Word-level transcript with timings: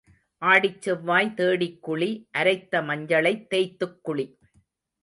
ஆடிச் 0.41 0.81
செவ்வாய் 0.81 1.33
தேடிக் 1.33 1.81
குளி 1.81 2.27
அரைத்த 2.37 2.81
மஞ்சளைத் 2.81 3.47
தேய்த்துக் 3.49 3.99
குளி. 4.01 4.27